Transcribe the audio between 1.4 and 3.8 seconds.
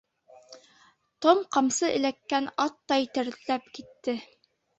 ҡамсы эләккән аттай тертләп